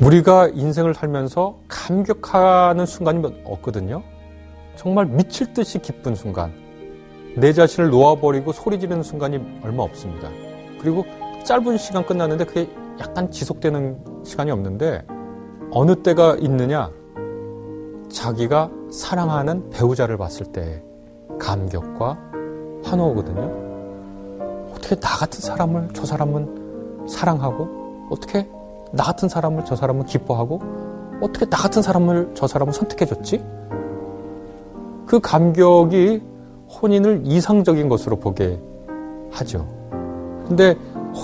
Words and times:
우리가 0.00 0.48
인생을 0.54 0.94
살면서 0.94 1.58
감격하는 1.66 2.86
순간이 2.86 3.20
없거든요. 3.44 4.02
정말 4.76 5.06
미칠 5.06 5.52
듯이 5.52 5.80
기쁜 5.80 6.14
순간. 6.14 6.52
내 7.36 7.52
자신을 7.52 7.90
놓아버리고 7.90 8.52
소리 8.52 8.78
지르는 8.78 9.02
순간이 9.02 9.40
얼마 9.62 9.82
없습니다. 9.82 10.28
그리고 10.80 11.04
짧은 11.44 11.78
시간 11.78 12.06
끝났는데 12.06 12.44
그게 12.44 12.70
약간 13.00 13.30
지속되는 13.30 14.22
시간이 14.24 14.52
없는데 14.52 15.04
어느 15.72 15.96
때가 15.96 16.36
있느냐? 16.40 16.92
자기가 18.08 18.70
사랑하는 18.92 19.68
배우자를 19.70 20.16
봤을 20.16 20.46
때 20.46 20.82
감격과 21.40 22.16
환호거든요. 22.84 24.68
어떻게 24.72 24.94
나 24.94 25.08
같은 25.08 25.40
사람을 25.40 25.88
저 25.92 26.06
사람은 26.06 27.06
사랑하고 27.08 28.08
어떻게 28.10 28.48
나 28.92 29.04
같은 29.04 29.28
사람을 29.28 29.64
저 29.64 29.76
사람은 29.76 30.04
기뻐하고 30.04 30.60
어떻게 31.20 31.46
나 31.46 31.56
같은 31.56 31.82
사람을 31.82 32.32
저 32.34 32.46
사람은 32.46 32.72
선택해줬지? 32.72 33.44
그 35.06 35.20
감격이 35.20 36.22
혼인을 36.80 37.22
이상적인 37.24 37.88
것으로 37.88 38.16
보게 38.16 38.60
하죠. 39.32 39.66
근데 40.46 40.76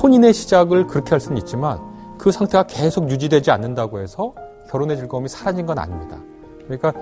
혼인의 0.02 0.32
시작을 0.32 0.86
그렇게 0.86 1.10
할 1.10 1.20
수는 1.20 1.38
있지만 1.38 1.78
그 2.18 2.30
상태가 2.32 2.64
계속 2.64 3.10
유지되지 3.10 3.50
않는다고 3.50 4.00
해서 4.00 4.34
결혼의 4.70 4.96
즐거움이 4.96 5.28
사라진 5.28 5.66
건 5.66 5.78
아닙니다. 5.78 6.18
그러니까 6.64 6.92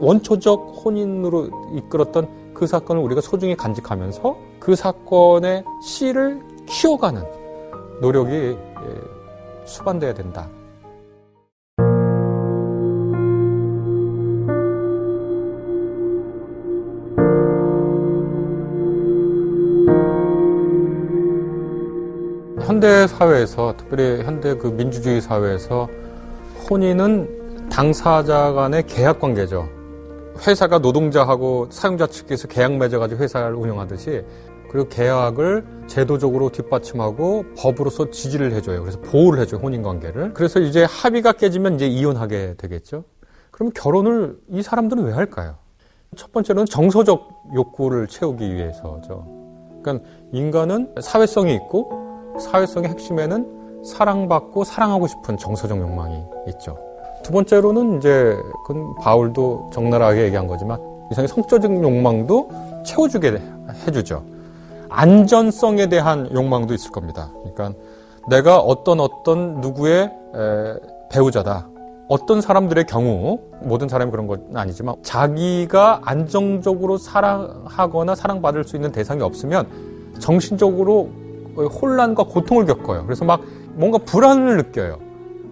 원초적 0.00 0.82
혼인으로 0.84 1.48
이끌었던 1.74 2.52
그 2.52 2.66
사건을 2.66 3.02
우리가 3.02 3.20
소중히 3.20 3.56
간직하면서 3.56 4.36
그 4.58 4.74
사건의 4.74 5.64
씨를 5.82 6.40
키워가는 6.66 7.22
노력이 8.00 8.32
예, 8.32 8.58
수반돼야 9.64 10.14
된다. 10.14 10.48
현대 22.64 23.06
사회에서 23.06 23.74
특별히 23.76 24.22
현대 24.22 24.54
그 24.56 24.68
민주주의 24.68 25.20
사회에서 25.20 25.88
혼인은 26.70 27.68
당사자 27.70 28.52
간의 28.52 28.86
계약 28.86 29.20
관계죠. 29.20 29.68
회사가 30.46 30.78
노동자하고 30.78 31.68
사용자 31.70 32.06
측에서 32.06 32.48
계약 32.48 32.76
맺어가지고 32.76 33.22
회사를 33.22 33.54
운영하듯이 33.54 34.24
그리고 34.74 34.88
계약을 34.88 35.84
제도적으로 35.86 36.50
뒷받침하고 36.50 37.44
법으로서 37.56 38.10
지지를 38.10 38.52
해줘요. 38.54 38.80
그래서 38.80 39.00
보호를 39.02 39.38
해줘요, 39.38 39.60
혼인관계를. 39.60 40.34
그래서 40.34 40.58
이제 40.58 40.82
합의가 40.82 41.30
깨지면 41.34 41.76
이제 41.76 41.86
이혼하게 41.86 42.54
되겠죠. 42.58 43.04
그럼 43.52 43.70
결혼을 43.72 44.36
이 44.48 44.64
사람들은 44.64 45.04
왜 45.04 45.12
할까요? 45.12 45.54
첫 46.16 46.32
번째로는 46.32 46.66
정서적 46.66 47.44
욕구를 47.54 48.08
채우기 48.08 48.52
위해서죠. 48.52 49.28
그러니까 49.80 50.08
인간은 50.32 50.96
사회성이 51.00 51.54
있고 51.54 52.34
사회성의 52.40 52.90
핵심에는 52.90 53.84
사랑받고 53.84 54.64
사랑하고 54.64 55.06
싶은 55.06 55.36
정서적 55.36 55.78
욕망이 55.78 56.20
있죠. 56.48 56.76
두 57.22 57.30
번째로는 57.30 57.98
이제 57.98 58.36
그건 58.66 58.96
바울도 58.96 59.70
적나라하게 59.72 60.24
얘기한 60.24 60.48
거지만 60.48 60.80
이상의 61.12 61.28
성적인 61.28 61.80
욕망도 61.80 62.50
채워주게 62.84 63.40
해주죠. 63.86 64.33
안전성에 64.88 65.88
대한 65.88 66.28
욕망도 66.34 66.74
있을 66.74 66.90
겁니다. 66.90 67.32
그러니까 67.40 67.78
내가 68.28 68.58
어떤 68.58 69.00
어떤 69.00 69.60
누구의 69.60 70.10
배우자다. 71.10 71.68
어떤 72.08 72.40
사람들의 72.40 72.84
경우 72.84 73.38
모든 73.62 73.88
사람이 73.88 74.10
그런 74.10 74.26
건 74.26 74.44
아니지만 74.54 74.96
자기가 75.02 76.02
안정적으로 76.04 76.98
사랑하거나 76.98 78.14
사랑받을 78.14 78.64
수 78.64 78.76
있는 78.76 78.92
대상이 78.92 79.22
없으면 79.22 79.66
정신적으로 80.18 81.08
혼란과 81.56 82.24
고통을 82.24 82.66
겪어요. 82.66 83.04
그래서 83.04 83.24
막 83.24 83.40
뭔가 83.74 83.98
불안을 83.98 84.56
느껴요. 84.58 84.98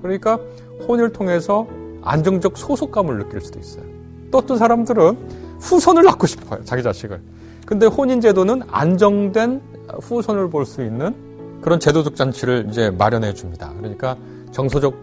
그러니까 0.03 0.39
혼을 0.87 1.13
통해서 1.13 1.67
안정적 2.03 2.59
소속감을 2.59 3.19
느낄 3.19 3.41
수도 3.41 3.59
있어요. 3.59 3.85
또 4.31 4.39
어떤 4.39 4.59
사람들은 4.59 5.59
후손을 5.61 6.03
낳고 6.05 6.27
싶어요. 6.27 6.65
자기 6.65 6.83
자식을. 6.83 7.21
근데 7.67 7.87
혼인 7.87 8.21
제도는 8.21 8.63
안정된 8.71 9.61
후손을 10.03 10.51
볼 10.51 10.65
수 10.67 10.83
있는 10.83 11.15
그런 11.61 11.79
제도적 11.79 12.17
잔치를 12.17 12.67
이제 12.71 12.91
마련해 12.91 13.35
줍니다. 13.35 13.73
그러니까 13.79 14.17
정서적, 14.51 14.95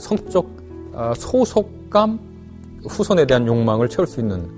성적 0.00 0.46
어, 0.92 1.12
소속감, 1.16 2.18
후손에 2.88 3.26
대한 3.26 3.46
욕망을 3.46 3.88
채울 3.88 4.06
수 4.06 4.20
있는 4.20 4.48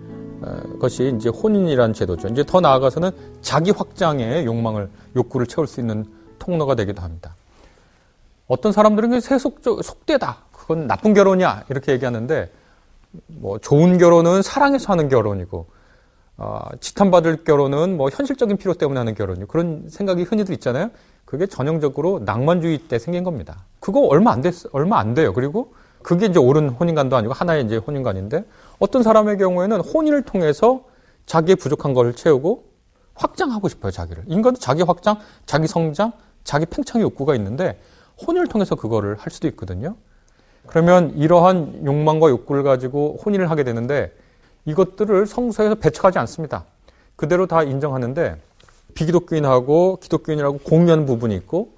어, 0.43 0.79
것이 0.79 1.13
이제 1.17 1.29
혼인이라는 1.29 1.93
제도죠. 1.93 2.29
이제 2.29 2.45
더 2.45 2.61
나아가서는 2.61 3.11
자기 3.43 3.73
확장의 3.73 4.47
욕망을, 4.47 4.89
욕구를 5.17 5.47
채울 5.47 5.67
수 5.67 5.81
있는 5.81 6.05
통로가 6.39 6.75
되기도 6.77 7.03
합니다. 7.03 7.35
어떤 8.47 8.73
사람들은 8.73 9.21
세속적, 9.21 9.85
속대다. 9.85 10.39
그건 10.53 10.87
나쁜 10.87 11.15
결혼이야. 11.15 11.65
이렇게 11.69 11.93
얘기하는데, 11.93 12.51
뭐, 13.27 13.59
좋은 13.59 13.99
결혼은 13.99 14.41
사랑해서 14.43 14.93
하는 14.93 15.09
결혼이고, 15.09 15.67
어, 16.41 16.59
지탄받을 16.81 17.45
결혼은 17.45 17.99
뭐 17.99 18.09
현실적인 18.09 18.57
필요 18.57 18.73
때문에 18.73 18.99
하는 18.99 19.15
결혼이고, 19.15 19.47
그런 19.47 19.85
생각이 19.91 20.23
흔히들 20.23 20.55
있잖아요. 20.55 20.91
그게 21.27 21.47
전형적으로 21.47 22.21
낭만주의 22.25 22.79
때 22.89 22.99
생긴 22.99 23.25
겁니다. 23.25 23.67
그거 23.79 24.01
얼마 24.07 24.33
안 24.33 24.41
됐, 24.41 24.55
얼마 24.73 24.99
안 24.99 25.13
돼요. 25.13 25.35
그리고 25.35 25.75
그게 26.03 26.27
이제 26.27 26.39
옳은 26.39 26.71
혼인관도 26.71 27.15
아니고 27.15 27.35
하나의 27.35 27.67
이제 27.67 27.77
혼인관인데, 27.77 28.47
어떤 28.79 29.03
사람의 29.03 29.37
경우에는 29.37 29.81
혼인을 29.81 30.23
통해서 30.23 30.85
자기의 31.27 31.57
부족한 31.57 31.93
걸 31.93 32.15
채우고 32.15 32.65
확장하고 33.15 33.69
싶어요, 33.69 33.93
자기를. 33.93 34.25
인간도 34.27 34.59
자기 34.59 34.83
확장, 34.83 35.19
자기 35.45 35.67
성장, 35.67 36.13
자기 36.43 36.65
팽창의 36.65 37.05
욕구가 37.05 37.35
있는데, 37.35 37.79
혼인을 38.27 38.47
통해서 38.47 38.77
그거를 38.77 39.17
할 39.17 39.31
수도 39.31 39.47
있거든요. 39.49 39.95
그러면 40.67 41.13
이러한 41.17 41.83
욕망과 41.85 42.31
욕구를 42.31 42.63
가지고 42.63 43.19
혼인을 43.25 43.51
하게 43.51 43.63
되는데 43.65 44.13
이것들을 44.71 45.27
성서에서 45.27 45.75
배척하지 45.75 46.19
않습니다. 46.21 46.65
그대로 47.17 47.47
다 47.47 47.63
인정하는데 47.63 48.37
비기독교인하고 48.95 49.99
기독교인이라고 50.01 50.59
공유하는 50.59 51.07
부분이 51.07 51.35
있고 51.37 51.71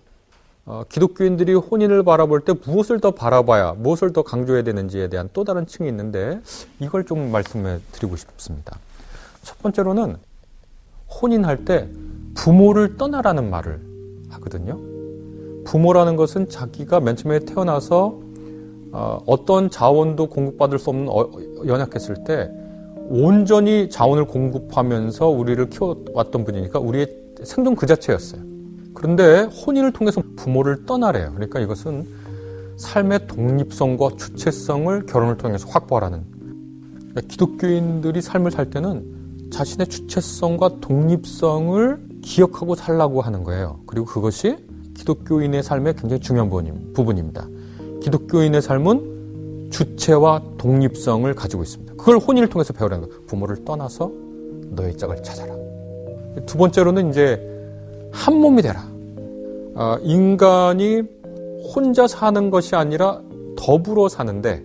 어, 0.65 0.85
기독교인들이 0.89 1.55
혼인을 1.55 2.05
바라볼 2.05 2.43
때 2.43 2.55
무엇을 2.65 3.01
더 3.01 3.11
바라봐야 3.11 3.73
무엇을 3.73 4.13
더 4.13 4.23
강조해야 4.23 4.63
되는지에 4.63 5.09
대한 5.09 5.29
또 5.33 5.43
다른 5.43 5.67
층이 5.67 5.89
있는데 5.89 6.41
이걸 6.79 7.05
좀 7.05 7.33
말씀해 7.33 7.81
드리고 7.91 8.17
싶습니다. 8.17 8.79
첫 9.43 9.61
번째로는 9.61 10.17
혼인할 11.21 11.65
때 11.65 11.89
부모를 12.35 12.97
떠나라는 12.97 13.51
말을 13.51 13.81
하거든요. 14.31 14.79
부모라는 15.65 16.17
것은 16.17 16.49
자기가 16.49 17.01
맨 17.01 17.17
처음에 17.17 17.41
태어나서 17.41 18.21
어, 18.93 19.45
떤 19.47 19.71
자원도 19.71 20.29
공급받을 20.29 20.79
수 20.79 20.91
없는 20.91 21.09
어, 21.09 21.31
연약했을 21.67 22.25
때 22.25 22.51
온전히 23.15 23.91
자원을 23.91 24.25
공급하면서 24.25 25.28
우리를 25.28 25.69
키워왔던 25.69 26.45
분이니까 26.45 26.78
우리의 26.78 27.15
생존 27.45 27.77
그 27.77 27.84
자체였어요. 27.84 28.41
그런데 28.95 29.43
혼인을 29.43 29.93
통해서 29.93 30.23
부모를 30.34 30.87
떠나래요. 30.87 31.33
그러니까 31.34 31.61
이것은 31.61 32.06
삶의 32.78 33.27
독립성과 33.27 34.12
주체성을 34.17 35.05
결혼을 35.05 35.37
통해서 35.37 35.69
확보하라는. 35.69 36.23
그러니까 37.11 37.21
기독교인들이 37.28 38.23
삶을 38.23 38.50
살 38.50 38.71
때는 38.71 39.50
자신의 39.53 39.89
주체성과 39.89 40.81
독립성을 40.81 42.09
기억하고 42.23 42.75
살라고 42.75 43.21
하는 43.21 43.44
거예요. 43.44 43.81
그리고 43.84 44.06
그것이 44.06 44.56
기독교인의 44.94 45.62
삶의 45.62 45.97
굉장히 45.97 46.20
중요한 46.20 46.49
부분입니다. 46.94 47.47
기독교인의 48.00 48.62
삶은 48.62 49.12
주체와 49.73 50.43
독립성을 50.59 51.35
가지고 51.35 51.63
있습니다. 51.63 51.95
그걸 51.95 52.19
혼인을 52.19 52.49
통해서 52.49 52.73
배우라는 52.73 53.09
거예요. 53.09 53.23
부모를 53.27 53.65
떠나서 53.65 54.13
너의 54.71 54.97
짝을 54.97 55.23
찾아라. 55.23 55.55
두 56.47 56.57
번째로는 56.59 57.11
이제 57.11 57.41
한 58.13 58.37
몸이 58.37 58.63
되라. 58.63 58.87
아, 59.75 59.99
인간이 60.03 61.03
혼자 61.75 62.07
사는 62.07 62.51
것이 62.51 62.77
아니라 62.77 63.23
더불어 63.57 64.09
사는데 64.09 64.63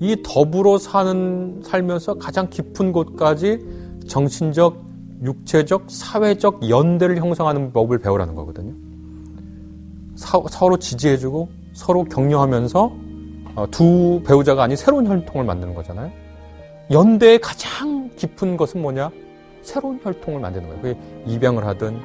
이 0.00 0.16
더불어 0.22 0.78
사는 0.78 1.60
살면서 1.62 2.14
가장 2.14 2.48
깊은 2.48 2.92
곳까지 2.92 3.58
정신적, 4.06 4.86
육체적, 5.24 5.84
사회적 5.88 6.68
연대를 6.68 7.18
형성하는 7.18 7.72
법을 7.72 7.98
배우라는 7.98 8.36
거거든요. 8.36 8.72
사, 10.14 10.40
서로 10.48 10.76
지지해주고 10.76 11.48
서로 11.72 12.04
격려하면서 12.04 12.84
어, 12.84 13.07
두 13.66 14.22
배우자가 14.26 14.62
아닌 14.62 14.76
새로운 14.76 15.06
혈통을 15.06 15.44
만드는 15.44 15.74
거잖아요. 15.74 16.10
연대의 16.90 17.40
가장 17.40 18.10
깊은 18.16 18.56
것은 18.56 18.80
뭐냐? 18.80 19.10
새로운 19.62 20.00
혈통을 20.02 20.40
만드는 20.40 20.68
거예요. 20.68 20.82
그게 20.82 20.98
입양을 21.26 21.66
하든 21.66 22.00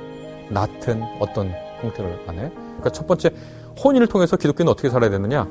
낳든 0.49 1.01
어떤 1.19 1.51
형태를 1.81 2.25
간에. 2.25 2.49
그러니까 2.49 2.89
첫 2.89 3.07
번째 3.07 3.31
혼인을 3.83 4.07
통해서 4.07 4.35
기독교는 4.37 4.71
어떻게 4.71 4.89
살아야 4.89 5.09
되느냐? 5.09 5.47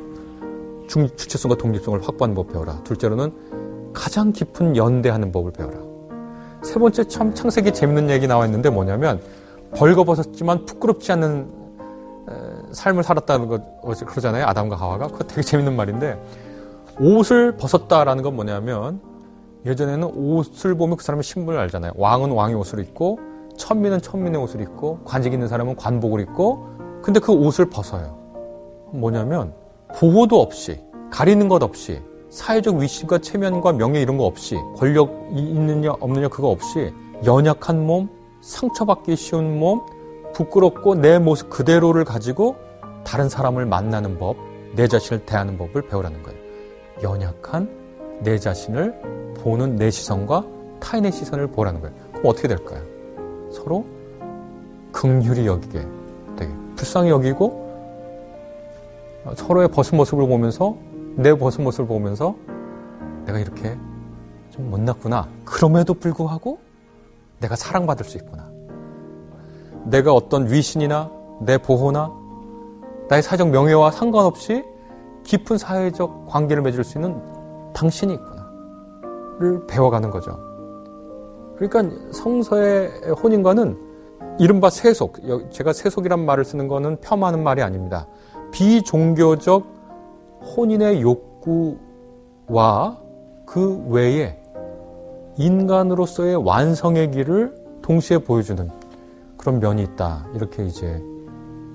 주체성과 0.88 1.56
독립성을 1.56 2.02
확보하는 2.02 2.34
법 2.34 2.52
배워라. 2.52 2.82
둘째로는 2.84 3.93
가장 3.94 4.32
깊은 4.32 4.76
연대하는 4.76 5.32
법을 5.32 5.52
배워라. 5.52 5.78
세 6.62 6.78
번째 6.78 7.05
참 7.05 7.34
창세기 7.34 7.72
재밌는 7.72 8.10
얘기 8.10 8.26
나와 8.26 8.44
있는데 8.46 8.70
뭐냐면 8.70 9.20
벌거벗었지만 9.75 10.66
부끄럽지 10.66 11.12
않는 11.12 11.61
삶을 12.72 13.02
살았다는 13.02 13.48
거 13.48 13.60
그러잖아요. 14.06 14.46
아담과 14.46 14.76
하와가. 14.76 15.06
그거 15.08 15.24
되게 15.24 15.42
재밌는 15.42 15.76
말인데 15.76 16.20
옷을 17.00 17.56
벗었다라는 17.56 18.22
건 18.22 18.36
뭐냐면 18.36 19.00
예전에는 19.64 20.04
옷을 20.14 20.74
보면 20.76 20.96
그 20.96 21.04
사람의 21.04 21.22
신분을 21.22 21.58
알잖아요. 21.60 21.92
왕은 21.96 22.32
왕의 22.32 22.56
옷을 22.56 22.80
입고 22.80 23.19
천민은 23.56 24.00
천민의 24.00 24.40
옷을 24.40 24.60
입고 24.60 25.00
관직 25.04 25.32
있는 25.32 25.48
사람은 25.48 25.76
관복을 25.76 26.20
입고 26.20 27.00
근데 27.02 27.20
그 27.20 27.32
옷을 27.32 27.70
벗어요. 27.70 28.19
뭐냐면 28.92 29.54
보호도 29.94 30.40
없이 30.40 30.80
가리는 31.10 31.48
것 31.48 31.62
없이 31.62 32.00
사회적 32.30 32.76
위신과 32.76 33.19
체면과 33.19 33.74
명예 33.74 34.00
이런 34.00 34.16
거 34.16 34.24
없이 34.24 34.56
권력이 34.76 35.38
있느냐 35.38 35.92
없느냐 36.00 36.28
그거 36.28 36.48
없이 36.48 36.92
연약한 37.24 37.86
몸, 37.86 38.08
상처받기 38.40 39.14
쉬운 39.16 39.58
몸, 39.58 39.82
부끄럽고 40.32 40.94
내 40.94 41.19
모습 41.19 41.50
그대로를 41.50 42.05
가지고 42.05 42.56
다른 43.05 43.29
사람을 43.29 43.67
만나는 43.67 44.19
법, 44.19 44.37
내 44.75 44.88
자신을 44.88 45.26
대하는 45.26 45.58
법을 45.58 45.82
배우라는 45.88 46.23
거예요. 46.23 46.38
연약한 47.02 47.69
내 48.20 48.38
자신을 48.38 49.34
보는 49.38 49.76
내 49.76 49.90
시선과 49.90 50.44
타인의 50.81 51.12
시선을 51.12 51.49
보라는 51.49 51.81
거예요. 51.81 51.94
그럼 52.12 52.26
어떻게 52.26 52.49
될까요? 52.49 52.82
서로 53.50 53.84
긍휼히 54.93 55.46
여기게 55.46 55.87
되게 56.37 56.52
불쌍히 56.76 57.11
여기고 57.11 57.62
서로의 59.37 59.69
벗은 59.69 59.96
모습을 59.96 60.26
보면서 60.26 60.76
내 61.17 61.37
벗은 61.37 61.64
모습을 61.64 61.87
보면서 61.87 62.34
내가 63.26 63.38
이렇게 63.38 63.76
좀 64.50 64.70
못났구나. 64.70 65.29
그럼에도 65.44 65.94
불구하고 65.94 66.58
내가 67.40 67.56
사랑받을 67.56 68.05
수 68.05 68.17
있구나. 68.19 68.51
내가 69.84 70.12
어떤 70.14 70.50
위신이나 70.50 71.11
내 71.40 71.58
보호나 71.58 72.12
나의 73.08 73.23
사회적 73.23 73.49
명예와 73.50 73.90
상관없이 73.90 74.64
깊은 75.25 75.58
사회적 75.58 76.26
관계를 76.29 76.62
맺을 76.62 76.84
수 76.84 76.99
있는 76.99 77.20
당신이 77.73 78.14
있구나를 78.14 79.67
배워가는 79.67 80.11
거죠. 80.11 80.38
그러니까 81.56 81.96
성서의 82.12 82.90
혼인과는 83.23 83.79
이른바 84.38 84.70
세속, 84.70 85.19
제가 85.50 85.73
세속이란 85.73 86.25
말을 86.25 86.44
쓰는 86.44 86.69
거는 86.69 87.00
폄하하는 87.00 87.43
말이 87.43 87.62
아닙니다. 87.62 88.06
비종교적 88.50 89.64
혼인의 90.56 91.02
욕구와 91.02 92.99
그 93.46 93.84
외에 93.88 94.38
인간으로서의 95.37 96.37
완성의 96.37 97.11
길을 97.11 97.55
동시에 97.82 98.19
보여주는 98.19 98.70
그런 99.42 99.58
면이 99.58 99.82
있다. 99.82 100.24
이렇게 100.36 100.64
이제 100.64 101.02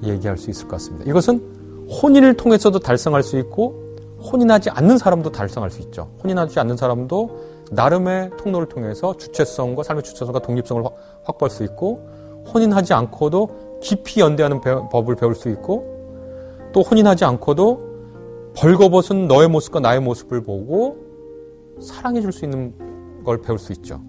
얘기할 0.01 0.37
수 0.37 0.49
있을 0.49 0.69
것 0.69 0.77
같습니다. 0.77 1.03
이것은 1.09 1.85
혼인을 2.01 2.35
통해서도 2.35 2.79
달성할 2.79 3.23
수 3.23 3.37
있고 3.39 3.97
혼인하지 4.21 4.69
않는 4.69 4.97
사람도 4.97 5.33
달성할 5.33 5.69
수 5.69 5.81
있죠. 5.81 6.09
혼인하지 6.23 6.61
않는 6.61 6.77
사람도 6.77 7.65
나름의 7.71 8.31
통로를 8.37 8.69
통해서 8.69 9.17
주체성과 9.17 9.83
삶의 9.83 10.03
주체성과 10.03 10.39
독립성을 10.39 10.81
확보할 11.25 11.49
수 11.49 11.65
있고 11.65 12.07
혼인하지 12.53 12.93
않고도 12.93 13.79
깊이 13.81 14.21
연대하는 14.21 14.61
법을 14.61 15.17
배울 15.17 15.35
수 15.35 15.49
있고 15.49 15.85
또 16.71 16.81
혼인하지 16.81 17.25
않고도 17.25 18.53
벌거벗은 18.55 19.27
너의 19.27 19.49
모습과 19.49 19.81
나의 19.81 19.99
모습을 19.99 20.41
보고 20.41 20.97
사랑해 21.81 22.21
줄 22.21 22.31
수 22.31 22.45
있는 22.45 22.73
걸 23.25 23.41
배울 23.41 23.59
수 23.59 23.73
있죠. 23.73 23.99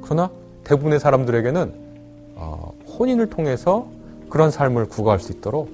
그러나 0.00 0.30
대부분의 0.62 1.00
사람들에게는 1.00 1.81
어, 2.42 2.74
혼인을 2.98 3.30
통해서 3.30 3.86
그런 4.28 4.50
삶을 4.50 4.88
구가할 4.88 5.20
수 5.20 5.30
있도록 5.32 5.70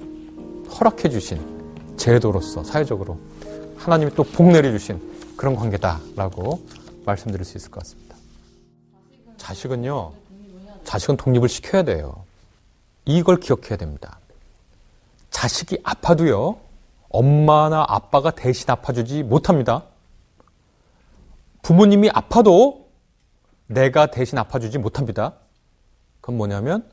허락해 0.79 1.09
주신 1.09 1.39
제도로서 1.97 2.63
사회적으로 2.63 3.17
하나님이 3.77 4.11
또 4.13 4.23
복 4.23 4.47
내려 4.51 4.69
주신 4.71 5.01
그런 5.35 5.55
관계다라고 5.55 6.61
말씀드릴 7.05 7.43
수 7.43 7.57
있을 7.57 7.71
것 7.71 7.81
같습니다. 7.81 8.15
자식은요, 9.37 10.11
자식은 10.83 11.17
독립을 11.17 11.49
시켜야 11.49 11.83
돼요. 11.83 12.23
이걸 13.05 13.37
기억해야 13.37 13.77
됩니다. 13.77 14.19
자식이 15.31 15.79
아파도요, 15.83 16.57
엄마나 17.09 17.83
아빠가 17.87 18.31
대신 18.31 18.69
아파주지 18.69 19.23
못합니다. 19.23 19.85
부모님이 21.63 22.09
아파도 22.13 22.87
내가 23.67 24.11
대신 24.11 24.37
아파주지 24.37 24.77
못합니다. 24.77 25.33
그건 26.29 26.37
뭐냐면 26.37 26.83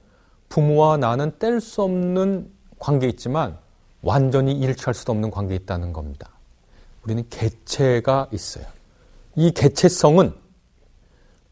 부모와 0.48 0.96
나는 0.96 1.30
뗄 1.38 1.60
수 1.60 1.82
없는 1.82 2.50
관계 2.78 3.06
있지만 3.08 3.58
완전히 4.00 4.52
일치할 4.52 4.94
수도 4.94 5.12
없는 5.12 5.30
관계 5.30 5.54
있다는 5.54 5.92
겁니다. 5.92 6.30
우리는 7.04 7.26
개체가 7.28 8.28
있어요. 8.32 8.64
이 9.34 9.50
개체성은 9.50 10.32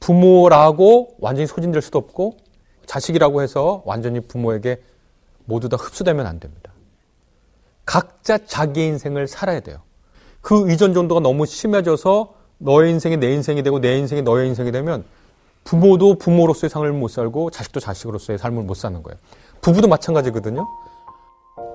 부모라고 0.00 1.16
완전히 1.18 1.46
소진될 1.46 1.82
수도 1.82 1.98
없고 1.98 2.38
자식이라고 2.86 3.42
해서 3.42 3.82
완전히 3.84 4.20
부모에게 4.20 4.82
모두 5.44 5.68
다 5.68 5.76
흡수되면 5.76 6.26
안 6.26 6.40
됩니다. 6.40 6.72
각자 7.84 8.38
자기 8.38 8.86
인생을 8.86 9.28
살아야 9.28 9.60
돼요. 9.60 9.82
그 10.40 10.72
이전 10.72 10.94
정도가 10.94 11.20
너무 11.20 11.44
심해져서 11.44 12.32
너의 12.58 12.92
인생이 12.92 13.18
내 13.18 13.34
인생이 13.34 13.62
되고 13.62 13.78
내 13.78 13.98
인생이 13.98 14.22
너의 14.22 14.48
인생이 14.48 14.72
되면 14.72 15.04
부모도 15.64 16.16
부모로서의 16.16 16.70
삶을 16.70 16.92
못 16.92 17.08
살고 17.08 17.50
자식도 17.50 17.80
자식으로서의 17.80 18.38
삶을 18.38 18.62
못 18.62 18.74
사는 18.74 19.02
거예요. 19.02 19.18
부부도 19.60 19.88
마찬가지거든요. 19.88 20.66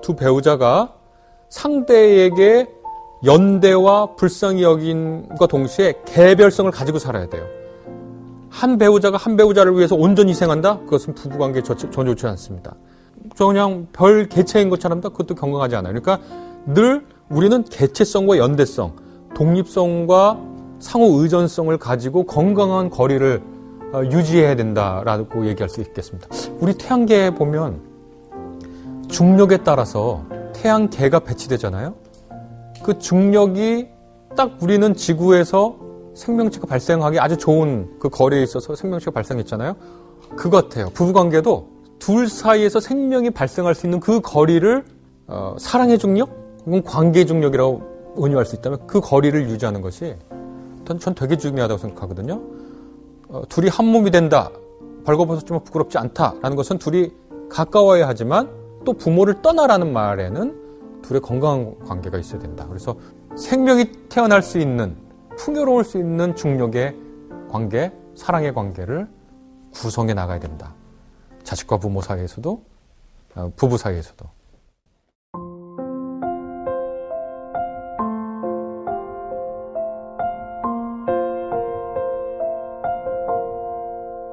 두 0.00 0.14
배우자가 0.14 0.94
상대에게 1.48 2.68
연대와 3.24 4.14
불쌍히 4.14 4.62
여긴과 4.62 5.46
동시에 5.46 5.94
개별성을 6.06 6.70
가지고 6.70 6.98
살아야 6.98 7.28
돼요. 7.28 7.46
한 8.48 8.78
배우자가 8.78 9.16
한 9.16 9.36
배우자를 9.36 9.76
위해서 9.76 9.94
온전히 9.94 10.30
희생한다? 10.30 10.80
그것은 10.80 11.14
부부관계에 11.14 11.62
전혀 11.62 12.14
좋지 12.14 12.26
않습니다. 12.26 12.74
저 13.36 13.46
그냥 13.46 13.86
별 13.92 14.28
개체인 14.28 14.70
것처럼 14.70 15.00
그것도 15.00 15.34
건강하지 15.34 15.76
않아요. 15.76 15.92
그러니까 15.92 16.20
늘 16.66 17.04
우리는 17.28 17.62
개체성과 17.64 18.38
연대성, 18.38 18.96
독립성과 19.34 20.40
상호 20.78 21.20
의존성을 21.20 21.76
가지고 21.78 22.24
건강한 22.24 22.90
거리를 22.90 23.40
어, 23.40 23.49
유지해야 23.94 24.56
된다라고 24.56 25.46
얘기할 25.46 25.68
수 25.68 25.80
있겠습니다. 25.80 26.28
우리 26.60 26.74
태양계에 26.74 27.30
보면 27.30 27.80
중력에 29.08 29.58
따라서 29.58 30.24
태양계가 30.54 31.20
배치되잖아요. 31.20 31.94
그 32.82 32.98
중력이 32.98 33.88
딱 34.36 34.56
우리는 34.62 34.94
지구에서 34.94 35.76
생명체가 36.14 36.66
발생하기 36.66 37.18
아주 37.18 37.36
좋은 37.36 37.98
그 37.98 38.08
거리에 38.08 38.42
있어서 38.42 38.74
생명체가 38.74 39.10
발생했잖아요. 39.12 39.74
그것 40.36 40.68
같아요. 40.68 40.90
부부관계도 40.90 41.68
둘 41.98 42.28
사이에서 42.28 42.80
생명이 42.80 43.30
발생할 43.30 43.74
수 43.74 43.86
있는 43.86 44.00
그 44.00 44.20
거리를 44.20 44.84
어, 45.26 45.54
사랑의 45.58 45.98
중력 45.98 46.30
혹은 46.66 46.82
관계 46.82 47.24
중력이라고 47.24 48.14
은유할 48.18 48.44
수 48.44 48.56
있다면 48.56 48.86
그 48.86 49.00
거리를 49.00 49.48
유지하는 49.48 49.80
것이 49.80 50.16
전 50.98 51.14
되게 51.14 51.36
중요하다고 51.36 51.78
생각하거든요. 51.78 52.40
어, 53.30 53.42
둘이 53.48 53.68
한 53.68 53.86
몸이 53.86 54.10
된다. 54.10 54.50
벌거벗었지만 55.04 55.64
부끄럽지 55.64 55.98
않다라는 55.98 56.56
것은 56.56 56.78
둘이 56.78 57.12
가까워야 57.48 58.06
하지만 58.06 58.50
또 58.84 58.92
부모를 58.92 59.40
떠나라는 59.42 59.92
말에는 59.92 61.00
둘의 61.02 61.20
건강한 61.20 61.78
관계가 61.80 62.18
있어야 62.18 62.40
된다. 62.40 62.66
그래서 62.68 62.96
생명이 63.36 64.08
태어날 64.08 64.42
수 64.42 64.58
있는 64.58 64.96
풍요로울 65.36 65.84
수 65.84 65.98
있는 65.98 66.36
중력의 66.36 66.96
관계, 67.50 67.92
사랑의 68.14 68.52
관계를 68.52 69.08
구성해 69.72 70.14
나가야 70.14 70.40
된다. 70.40 70.74
자식과 71.42 71.78
부모 71.78 72.00
사이에서도 72.00 72.62
어, 73.36 73.52
부부 73.56 73.78
사이에서도 73.78 74.26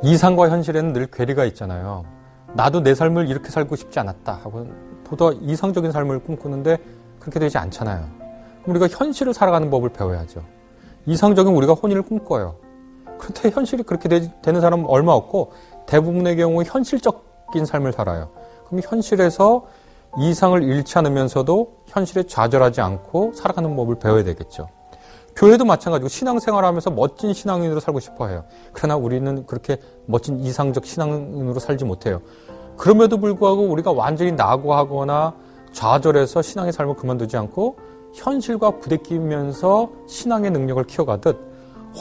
이상과 0.03 0.49
현실에는 0.49 0.93
늘 0.93 1.07
괴리가 1.07 1.45
있잖아요. 1.45 2.05
나도 2.53 2.81
내 2.81 2.93
삶을 2.93 3.29
이렇게 3.29 3.49
살고 3.49 3.75
싶지 3.75 3.99
않았다 3.99 4.33
하고 4.43 4.67
보다 5.03 5.31
이상적인 5.41 5.91
삶을 5.91 6.19
꿈꾸는데 6.19 6.77
그렇게 7.19 7.39
되지 7.39 7.57
않잖아요. 7.57 8.07
그럼 8.61 8.75
우리가 8.75 8.87
현실을 8.87 9.33
살아가는 9.33 9.69
법을 9.69 9.89
배워야죠. 9.89 10.43
이상적인 11.05 11.53
우리가 11.53 11.73
혼인을 11.73 12.03
꿈꿔요. 12.03 12.55
그런데 13.17 13.49
현실이 13.49 13.83
그렇게 13.83 14.07
되, 14.07 14.19
는 14.19 14.61
사람은 14.61 14.85
얼마 14.87 15.13
없고 15.13 15.51
대부분의 15.87 16.35
경우 16.37 16.63
현실적인 16.63 17.65
삶을 17.65 17.93
살아요. 17.93 18.29
그럼 18.67 18.81
현실에서 18.83 19.65
이상을 20.19 20.61
잃지 20.63 20.97
않으면서도 20.97 21.83
현실에 21.87 22.23
좌절하지 22.23 22.81
않고 22.81 23.33
살아가는 23.33 23.75
법을 23.75 23.99
배워야 23.99 24.23
되겠죠. 24.23 24.67
교회도 25.37 25.65
마찬가지고 25.65 26.09
신앙생활하면서 26.09 26.91
멋진 26.91 27.31
신앙인으로 27.31 27.79
살고 27.79 27.99
싶어 27.99 28.27
해요. 28.27 28.43
그러나 28.73 28.95
우리는 28.95 29.45
그렇게 29.45 29.77
멋진 30.07 30.39
이상적 30.39 30.83
신앙인으로 30.83 31.59
살지 31.59 31.85
못해요. 31.85 32.21
그럼에도 32.75 33.19
불구하고 33.19 33.61
우리가 33.61 33.91
완전히 33.91 34.31
낙오하거나 34.31 35.35
좌절해서 35.73 36.41
신앙의 36.41 36.73
삶을 36.73 36.95
그만두지 36.95 37.37
않고 37.37 37.77
현실과 38.15 38.79
부대끼면서 38.79 39.91
신앙의 40.07 40.49
능력을 40.49 40.83
키워가듯 40.85 41.37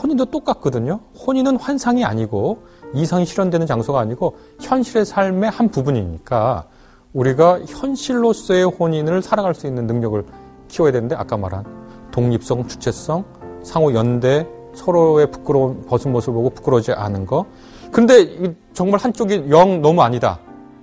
혼인도 0.02 0.24
똑같거든요. 0.26 1.00
혼인은 1.26 1.58
환상이 1.58 2.06
아니고 2.06 2.62
이상이 2.94 3.26
실현되는 3.26 3.66
장소가 3.66 4.00
아니고 4.00 4.36
현실의 4.62 5.04
삶의 5.04 5.50
한 5.50 5.68
부분이니까 5.68 6.64
우리가 7.12 7.60
현실로서의 7.66 8.64
혼인을 8.64 9.20
살아갈 9.20 9.54
수 9.54 9.66
있는 9.66 9.86
능력을 9.86 10.24
키워야 10.68 10.92
되는데 10.92 11.14
아까 11.14 11.36
말한 11.36 11.85
독립성, 12.20 12.66
주체성, 12.66 13.24
상호 13.62 13.92
연대, 13.92 14.48
서로의 14.74 15.30
부끄러운 15.30 15.84
벗은 15.86 16.12
모습을 16.12 16.32
보고 16.34 16.48
부끄러워지 16.50 16.92
않은 16.92 17.26
거. 17.26 17.44
그런데 17.92 18.54
정말 18.72 19.00
한쪽이 19.00 19.44
영 19.50 19.82
너무 19.82 20.00
아니다. 20.00 20.38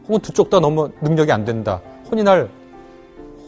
혹은 0.07 0.19
두 0.19 0.31
쪽 0.31 0.51
다 0.51 0.59
너무 0.59 0.91
능력이 1.01 1.31
안 1.31 1.43
된다. 1.43 1.81
혼인할 2.11 2.49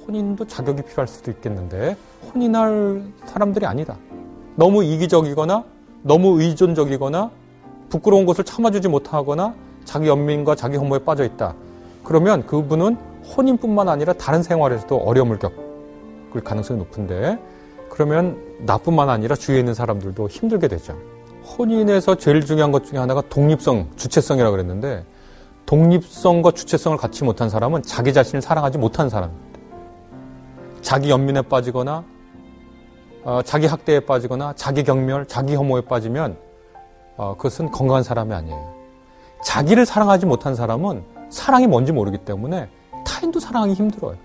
혼인도 0.08 0.46
자격이 0.48 0.82
필요할 0.82 1.08
수도 1.08 1.30
있겠는데 1.30 1.96
혼인할 2.34 3.04
사람들이 3.26 3.68
아니다. 3.68 3.98
너무 4.56 4.84
이기적이거나 4.84 5.64
너무 6.02 6.42
의존적이거나 6.42 7.30
부끄러운 7.90 8.26
것을 8.26 8.44
참아주지 8.44 8.88
못하거나 8.88 9.54
자기 9.84 10.08
연민과 10.08 10.56
자기 10.56 10.78
혐오에 10.78 11.00
빠져 11.00 11.24
있다. 11.24 11.54
그러면 12.04 12.46
그분은 12.48 12.98
혼인뿐만 13.38 13.90
아니라 13.90 14.14
다른 14.14 14.42
생활에서도 14.42 14.96
어려움을 14.98 15.38
겪을 15.38 16.44
가능성이 16.44 16.80
높은데 16.80 17.38
그러면 17.90 18.38
나뿐만 18.60 19.10
아니라 19.10 19.36
주위에 19.36 19.60
있는 19.60 19.74
사람들도 19.74 20.28
힘들게 20.28 20.68
되죠. 20.68 20.98
혼인에서 21.58 22.16
제일 22.16 22.46
중요한 22.46 22.72
것 22.72 22.86
중에 22.86 23.00
하나가 23.00 23.22
독립성, 23.22 23.92
주체성이라고 23.96 24.52
그랬는데 24.52 25.06
독립성과 25.66 26.52
주체성을 26.52 26.98
갖지 26.98 27.24
못한 27.24 27.50
사람은 27.50 27.84
자기 27.84 28.14
자신을 28.14 28.42
사랑하지 28.42 28.78
못한 28.78 29.10
사람입니다. 29.10 29.60
자기 30.82 31.10
연민에 31.10 31.42
빠지거나 31.44 32.04
어, 33.24 33.42
자기 33.44 33.66
학대에 33.66 34.02
빠지거나 34.02 34.54
자기 34.56 34.84
경멸, 34.84 35.28
자기 35.28 35.56
혐오에 35.56 35.82
빠지면 35.82 36.38
어, 37.18 37.36
그것은 37.38 37.72
건강한 37.72 38.04
사람이 38.04 38.34
아니에요. 38.34 38.76
자기를 39.44 39.86
사랑하지 39.86 40.26
못한 40.26 40.56
사람은 40.56 41.04
사랑이 41.30 41.66
뭔지 41.66 41.92
모르기 41.92 42.20
때문에 42.20 42.70
타인도 43.06 43.40
사랑하기 43.40 43.74
힘들어요. 43.74 44.16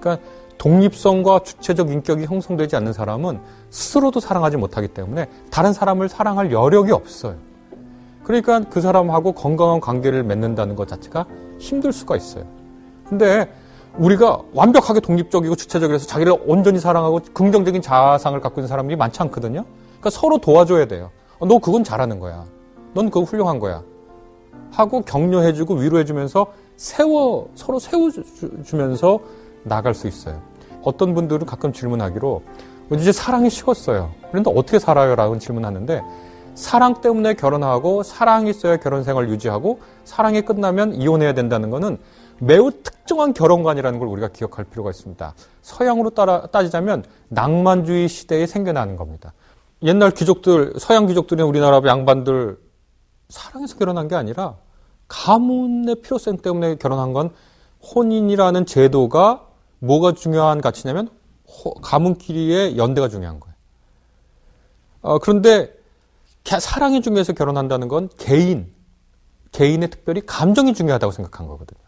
그러니까 0.00 0.24
독립성과 0.58 1.40
주체적 1.44 1.90
인격이 1.90 2.26
형성되지 2.26 2.76
않는 2.76 2.92
사람은 2.92 3.40
스스로도 3.70 4.20
사랑하지 4.20 4.56
못하기 4.56 4.88
때문에 4.88 5.28
다른 5.50 5.72
사람을 5.72 6.08
사랑할 6.08 6.52
여력이 6.52 6.92
없어요. 6.92 7.36
그러니까 8.24 8.60
그 8.68 8.80
사람하고 8.80 9.32
건강한 9.32 9.80
관계를 9.80 10.22
맺는다는 10.22 10.76
것 10.76 10.86
자체가 10.86 11.26
힘들 11.58 11.92
수가 11.92 12.16
있어요. 12.16 12.44
근데 13.08 13.50
우리가 13.96 14.42
완벽하게 14.52 15.00
독립적이고 15.00 15.56
주체적이라서 15.56 16.06
자기를 16.06 16.36
온전히 16.46 16.78
사랑하고 16.78 17.20
긍정적인 17.32 17.80
자상을 17.80 18.38
갖고 18.40 18.60
있는 18.60 18.68
사람들이 18.68 18.96
많지 18.96 19.22
않거든요. 19.22 19.64
그러니까 19.92 20.10
서로 20.10 20.38
도와줘야 20.38 20.86
돼요. 20.86 21.10
어, 21.38 21.46
너 21.46 21.58
그건 21.58 21.84
잘하는 21.84 22.20
거야. 22.20 22.44
넌 22.94 23.10
그거 23.10 23.22
훌륭한 23.22 23.58
거야. 23.58 23.82
하고 24.70 25.00
격려해주고 25.02 25.74
위로해주면서 25.76 26.52
세워 26.76 27.48
서로 27.54 27.78
세워주면서 27.78 29.20
나갈 29.64 29.94
수 29.94 30.06
있어요. 30.06 30.40
어떤 30.88 31.14
분들은 31.14 31.46
가끔 31.46 31.72
질문하기로 31.72 32.42
이제 32.94 33.12
사랑이 33.12 33.50
식었어요. 33.50 34.10
그런데 34.30 34.50
어떻게 34.54 34.78
살아요? 34.78 35.14
라고 35.14 35.38
질문하는데 35.38 36.02
사랑 36.54 37.00
때문에 37.00 37.34
결혼하고 37.34 38.02
사랑이 38.02 38.50
있어야 38.50 38.78
결혼 38.78 39.04
생활 39.04 39.28
유지하고 39.28 39.80
사랑이 40.04 40.42
끝나면 40.42 40.94
이혼해야 40.94 41.34
된다는 41.34 41.70
것은 41.70 41.98
매우 42.40 42.70
특정한 42.70 43.34
결혼관이라는 43.34 43.98
걸 43.98 44.08
우리가 44.08 44.28
기억할 44.28 44.64
필요가 44.64 44.90
있습니다. 44.90 45.34
서양으로 45.62 46.10
따라, 46.10 46.46
따지자면 46.46 47.04
낭만주의 47.28 48.08
시대에 48.08 48.46
생겨나는 48.46 48.96
겁니다. 48.96 49.34
옛날 49.82 50.10
귀족들, 50.10 50.74
서양 50.78 51.06
귀족들이 51.06 51.42
우리나라 51.42 51.80
양반들 51.84 52.58
사랑해서 53.28 53.76
결혼한 53.76 54.08
게 54.08 54.14
아니라 54.14 54.56
가문의 55.06 55.96
필요성 55.96 56.38
때문에 56.38 56.76
결혼한 56.76 57.12
건 57.12 57.30
혼인이라는 57.94 58.66
제도가 58.66 59.47
뭐가 59.80 60.12
중요한 60.12 60.60
가치냐면 60.60 61.08
가문끼리의 61.82 62.76
연대가 62.76 63.08
중요한 63.08 63.40
거예요. 63.40 63.54
어, 65.00 65.18
그런데 65.18 65.72
사랑이 66.44 67.02
중요해서 67.02 67.32
결혼한다는 67.32 67.88
건 67.88 68.08
개인, 68.18 68.72
개인의 69.52 69.90
특별히 69.90 70.22
감정이 70.24 70.74
중요하다고 70.74 71.12
생각한 71.12 71.46
거거든요. 71.46 71.80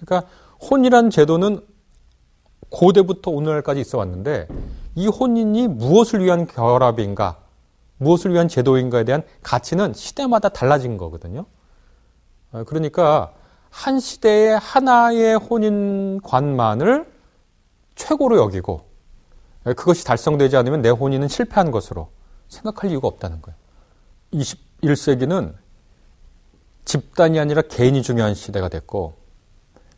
그러니까 0.00 0.28
혼이라는 0.70 1.10
제도는 1.10 1.60
고대부터 2.70 3.30
오늘날까지 3.30 3.80
있어 3.80 3.98
왔는데 3.98 4.48
이 4.94 5.06
혼인이 5.06 5.68
무엇을 5.68 6.24
위한 6.24 6.46
결합인가, 6.46 7.38
무엇을 7.98 8.32
위한 8.32 8.48
제도인가에 8.48 9.04
대한 9.04 9.22
가치는 9.42 9.94
시대마다 9.94 10.48
달라진 10.48 10.96
거거든요. 10.96 11.46
어, 12.52 12.64
그러니까 12.64 13.32
한 13.70 14.00
시대의 14.00 14.58
하나의 14.58 15.36
혼인관만을 15.36 17.15
최고로 17.96 18.38
여기고 18.38 18.82
그것이 19.64 20.04
달성되지 20.04 20.56
않으면 20.56 20.82
내 20.82 20.90
혼인은 20.90 21.28
실패한 21.28 21.72
것으로 21.72 22.10
생각할 22.48 22.90
이유가 22.90 23.08
없다는 23.08 23.42
거예요. 23.42 23.58
21세기는 24.32 25.54
집단이 26.84 27.40
아니라 27.40 27.62
개인이 27.62 28.00
중요한 28.02 28.34
시대가 28.34 28.68
됐고 28.68 29.14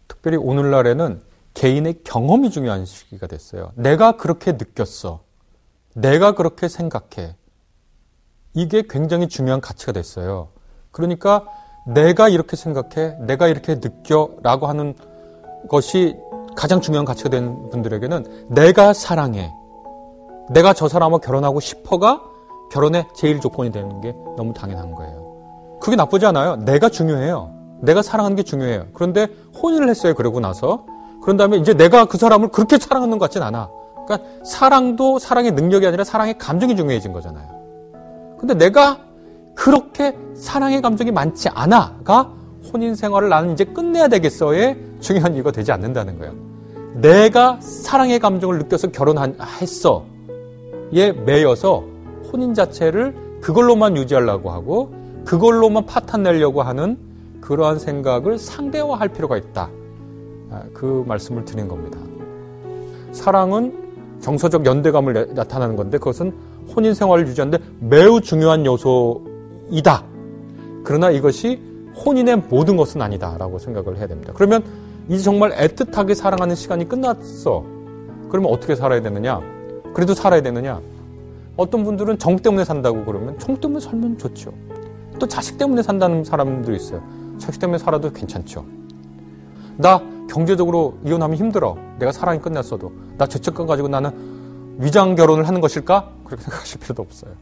특별히 0.06 0.38
오늘날에는 0.38 1.20
개인의 1.52 2.02
경험이 2.04 2.50
중요한 2.50 2.86
시기가 2.86 3.26
됐어요. 3.26 3.72
내가 3.74 4.16
그렇게 4.16 4.52
느꼈어. 4.52 5.22
내가 5.94 6.32
그렇게 6.32 6.68
생각해. 6.68 7.36
이게 8.54 8.84
굉장히 8.88 9.28
중요한 9.28 9.60
가치가 9.60 9.92
됐어요. 9.92 10.48
그러니까 10.92 11.46
내가 11.86 12.28
이렇게 12.28 12.56
생각해, 12.56 13.16
내가 13.20 13.48
이렇게 13.48 13.80
느껴 13.80 14.30
라고 14.42 14.66
하는 14.66 14.94
것이 15.68 16.16
가장 16.58 16.80
중요한 16.80 17.04
가치가 17.04 17.28
된 17.28 17.68
분들에게는 17.70 18.48
내가 18.48 18.92
사랑해. 18.92 19.54
내가 20.50 20.72
저 20.72 20.88
사람하고 20.88 21.20
결혼하고 21.20 21.60
싶어가 21.60 22.20
결혼의 22.72 23.06
제일 23.14 23.38
조건이 23.38 23.70
되는 23.70 24.00
게 24.00 24.12
너무 24.36 24.52
당연한 24.52 24.92
거예요. 24.92 25.78
그게 25.80 25.94
나쁘지 25.94 26.26
않아요. 26.26 26.56
내가 26.56 26.88
중요해요. 26.88 27.54
내가 27.80 28.02
사랑하는 28.02 28.36
게 28.36 28.42
중요해요. 28.42 28.86
그런데 28.92 29.28
혼인을 29.62 29.88
했어요. 29.88 30.14
그러고 30.14 30.40
나서. 30.40 30.84
그런 31.22 31.36
다음에 31.36 31.58
이제 31.58 31.74
내가 31.74 32.06
그 32.06 32.18
사람을 32.18 32.48
그렇게 32.48 32.76
사랑하는 32.76 33.18
것 33.18 33.26
같진 33.26 33.40
않아. 33.44 33.70
그러니까 34.04 34.28
사랑도 34.44 35.20
사랑의 35.20 35.52
능력이 35.52 35.86
아니라 35.86 36.02
사랑의 36.02 36.38
감정이 36.38 36.74
중요해진 36.74 37.12
거잖아요. 37.12 37.46
근데 38.36 38.54
내가 38.54 38.98
그렇게 39.54 40.18
사랑의 40.34 40.82
감정이 40.82 41.12
많지 41.12 41.50
않아가 41.50 42.32
혼인 42.72 42.96
생활을 42.96 43.28
나는 43.28 43.52
이제 43.52 43.64
끝내야 43.64 44.08
되겠어의 44.08 44.76
중요한 44.98 45.36
이유가 45.36 45.52
되지 45.52 45.70
않는다는 45.70 46.18
거예요. 46.18 46.47
내가 47.00 47.58
사랑의 47.60 48.18
감정을 48.18 48.58
느껴서 48.58 48.88
결혼했어. 48.88 50.04
에 50.94 51.12
매여서 51.12 51.84
혼인 52.32 52.54
자체를 52.54 53.14
그걸로만 53.40 53.96
유지하려고 53.96 54.50
하고 54.50 54.92
그걸로만 55.24 55.86
파탄 55.86 56.22
내려고 56.22 56.62
하는 56.62 56.98
그러한 57.40 57.78
생각을 57.78 58.38
상대화할 58.38 59.08
필요가 59.08 59.36
있다. 59.36 59.70
아, 60.50 60.62
그 60.72 61.04
말씀을 61.06 61.44
드린 61.44 61.68
겁니다. 61.68 61.98
사랑은 63.12 63.72
정서적 64.20 64.66
연대감을 64.66 65.34
나타나는 65.34 65.76
건데 65.76 65.98
그것은 65.98 66.32
혼인 66.74 66.94
생활을 66.94 67.26
유지하는데 67.28 67.62
매우 67.80 68.20
중요한 68.20 68.64
요소이다. 68.66 70.04
그러나 70.84 71.10
이것이 71.10 71.60
혼인의 72.04 72.44
모든 72.48 72.76
것은 72.76 73.00
아니다라고 73.02 73.58
생각을 73.58 73.98
해야 73.98 74.06
됩니다. 74.06 74.32
그러면 74.34 74.62
이제 75.08 75.22
정말 75.22 75.52
애틋하게 75.52 76.14
사랑하는 76.14 76.54
시간이 76.54 76.86
끝났어. 76.88 77.64
그러면 78.28 78.52
어떻게 78.52 78.74
살아야 78.74 79.00
되느냐? 79.00 79.40
그래도 79.94 80.12
살아야 80.12 80.42
되느냐? 80.42 80.80
어떤 81.56 81.82
분들은 81.82 82.18
정 82.18 82.36
때문에 82.36 82.64
산다고 82.64 83.04
그러면 83.04 83.38
정 83.38 83.56
때문에 83.56 83.80
살면 83.80 84.18
좋죠. 84.18 84.52
또 85.18 85.26
자식 85.26 85.56
때문에 85.56 85.82
산다는 85.82 86.24
사람도 86.24 86.72
있어요. 86.74 87.02
자식 87.38 87.58
때문에 87.58 87.78
살아도 87.78 88.12
괜찮죠. 88.12 88.64
나 89.76 90.02
경제적으로 90.28 90.98
이혼하면 91.06 91.38
힘들어. 91.38 91.76
내가 91.98 92.12
사랑이 92.12 92.38
끝났어도. 92.40 92.92
나 93.16 93.26
죄책감 93.26 93.66
가지고 93.66 93.88
나는 93.88 94.76
위장 94.78 95.14
결혼을 95.14 95.48
하는 95.48 95.60
것일까? 95.62 96.10
그렇게 96.24 96.42
생각하실 96.44 96.80
필요도 96.80 97.02
없어요. 97.02 97.32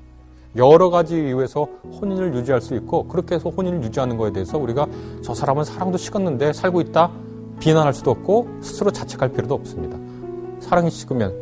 여러 0.55 0.89
가지 0.89 1.17
이유에서 1.17 1.69
혼인을 2.01 2.33
유지할 2.35 2.61
수 2.63 2.75
있고 2.77 3.09
그렇게 3.09 3.35
해서 3.35 3.51
혼인을 3.51 3.83
유지하는 3.83 4.17
거에 4.17 4.33
대해서 4.33 4.57
우리가 4.57 4.87
저 5.23 5.35
사람은 5.35 5.65
사랑도 5.65 5.99
식었는데 5.99 6.55
살고 6.55 6.81
있다 6.81 7.11
비난할 7.61 7.93
수도 7.95 8.11
없고 8.11 8.49
스스로 8.61 8.91
자책할 8.91 9.31
필요도 9.33 9.55
없습니다. 9.55 9.99
사랑이 10.61 10.91
식으면 10.91 11.33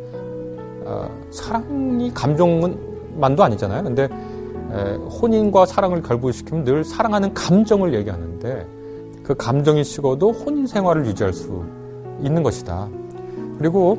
어, 0.85 1.09
사랑이 1.31 2.13
감정만도 2.13 3.43
아니잖아요. 3.43 3.83
근데 3.83 4.03
에, 4.03 4.95
혼인과 4.95 5.65
사랑을 5.65 6.01
결부시키면 6.01 6.63
늘 6.63 6.83
사랑하는 6.83 7.33
감정을 7.33 7.93
얘기하는데 7.95 8.67
그 9.23 9.33
감정이 9.35 9.83
식어도 9.83 10.31
혼인 10.31 10.67
생활을 10.67 11.05
유지할 11.07 11.33
수 11.33 11.63
있는 12.21 12.43
것이다. 12.43 12.87
그리고 13.57 13.97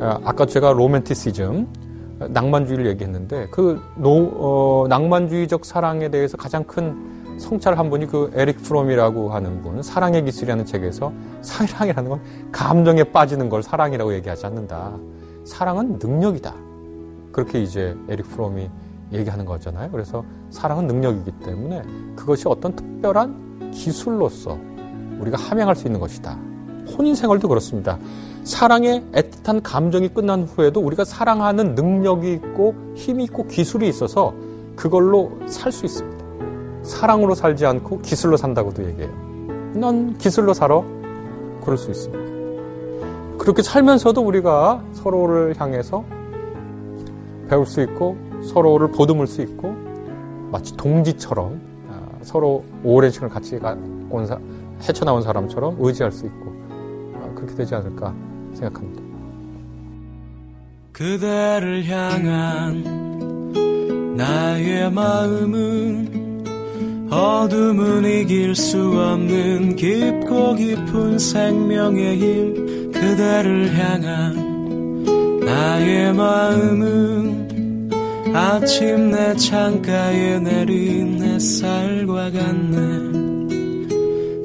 어, 0.00 0.20
아까 0.24 0.46
제가 0.46 0.72
로맨티시즘 0.72 1.66
낭만주의를 2.30 2.86
얘기했는데 2.86 3.48
그 3.50 3.80
노, 3.96 4.30
어, 4.34 4.86
낭만주의적 4.88 5.64
사랑에 5.64 6.08
대해서 6.08 6.36
가장 6.36 6.64
큰 6.64 7.17
성찰 7.38 7.78
한 7.78 7.88
분이 7.88 8.06
그 8.06 8.30
에릭 8.34 8.62
프롬이라고 8.62 9.30
하는 9.30 9.62
분, 9.62 9.82
사랑의 9.82 10.24
기술이라는 10.24 10.64
책에서 10.64 11.12
사랑이라는 11.42 12.10
건 12.10 12.20
감정에 12.52 13.04
빠지는 13.04 13.48
걸 13.48 13.62
사랑이라고 13.62 14.12
얘기하지 14.14 14.46
않는다. 14.46 14.96
사랑은 15.44 15.98
능력이다. 16.00 16.54
그렇게 17.32 17.62
이제 17.62 17.96
에릭 18.08 18.28
프롬이 18.30 18.68
얘기하는 19.12 19.44
거잖아요. 19.44 19.90
그래서 19.90 20.24
사랑은 20.50 20.86
능력이기 20.86 21.30
때문에 21.44 21.82
그것이 22.16 22.44
어떤 22.48 22.74
특별한 22.74 23.70
기술로서 23.72 24.58
우리가 25.20 25.38
함양할 25.38 25.76
수 25.76 25.86
있는 25.86 26.00
것이다. 26.00 26.38
혼인 26.96 27.14
생활도 27.14 27.48
그렇습니다. 27.48 27.98
사랑의 28.44 29.02
애틋한 29.12 29.60
감정이 29.62 30.08
끝난 30.08 30.44
후에도 30.44 30.80
우리가 30.80 31.04
사랑하는 31.04 31.74
능력이 31.74 32.32
있고 32.32 32.74
힘이 32.94 33.24
있고 33.24 33.46
기술이 33.46 33.88
있어서 33.88 34.34
그걸로 34.74 35.32
살 35.46 35.70
수 35.70 35.86
있습니다. 35.86 36.17
사랑으로 36.88 37.34
살지 37.34 37.66
않고 37.66 38.00
기술로 38.00 38.36
산다고도 38.36 38.84
얘기해요. 38.88 39.10
넌 39.74 40.16
기술로 40.18 40.54
살아? 40.54 40.82
그럴 41.62 41.76
수 41.76 41.90
있습니다. 41.90 43.38
그렇게 43.38 43.62
살면서도 43.62 44.20
우리가 44.20 44.82
서로를 44.92 45.54
향해서 45.58 46.04
배울 47.48 47.66
수 47.66 47.80
있고 47.82 48.16
서로를 48.42 48.90
보듬을 48.90 49.26
수 49.26 49.42
있고 49.42 49.74
마치 50.50 50.76
동지처럼 50.76 51.60
아, 51.90 52.08
서로 52.22 52.64
오랜 52.82 53.10
시간을 53.10 53.32
같이 53.32 53.60
온 54.10 54.26
사, 54.26 54.38
헤쳐나온 54.82 55.22
사람처럼 55.22 55.76
의지할 55.78 56.10
수 56.10 56.26
있고 56.26 56.52
아, 57.14 57.30
그렇게 57.34 57.54
되지 57.54 57.74
않을까 57.74 58.14
생각합니다. 58.54 59.02
그대를 60.92 61.86
향한 61.86 62.82
나의 64.16 64.90
마음은 64.90 66.17
어둠은 67.10 68.04
이길 68.04 68.54
수 68.54 68.78
없는 68.78 69.76
깊고 69.76 70.54
깊은 70.56 71.18
생명의 71.18 72.18
힘 72.18 72.92
그대를 72.92 73.74
향한 73.78 75.38
나의 75.44 76.12
마음은 76.12 77.48
아침 78.34 79.10
내 79.10 79.34
창가에 79.36 80.38
내린 80.40 81.22
햇살과 81.22 82.30
같네. 82.30 83.08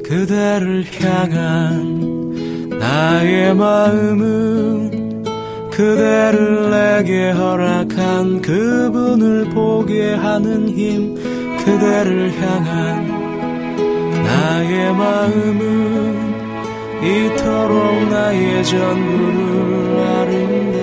그대를 0.03 0.85
향한 1.01 2.69
나의 2.79 3.53
마음은 3.55 5.23
그대를 5.69 6.69
내게 6.69 7.31
허락한 7.31 8.41
그분을 8.41 9.49
보게 9.49 10.13
하는 10.13 10.69
힘 10.69 11.22
그대를 11.65 12.31
향한 12.41 13.07
나의 14.23 14.93
마음은 14.93 16.33
이토록 17.01 18.09
나의 18.09 18.65
전부를 18.65 19.99
아름다 19.99 20.82